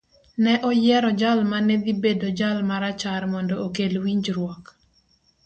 [0.43, 4.63] Ne oyiero jal ma ne dhi bedo jal ma rachar mondo okel winjruok